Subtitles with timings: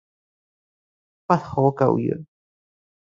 [1.27, 2.25] 不可救藥